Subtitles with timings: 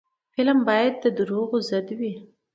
[0.33, 2.13] فلم باید د دروغو ضد وي